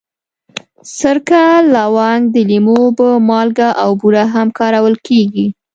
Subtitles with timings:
[0.97, 1.43] سرکه،
[1.73, 5.47] لونګ، د لیمو اوبه، مالګه او بوره هم کارول کېږي.